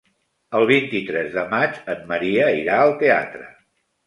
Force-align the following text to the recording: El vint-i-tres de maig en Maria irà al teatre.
El 0.59 0.63
vint-i-tres 0.71 1.29
de 1.35 1.43
maig 1.51 1.77
en 1.95 2.01
Maria 2.13 2.49
irà 2.63 2.81
al 2.87 2.97
teatre. 3.05 3.47